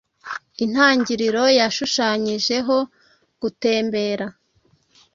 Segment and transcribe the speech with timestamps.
[0.63, 2.77] Intangiriro yashushanyijeho
[3.41, 4.27] gutembera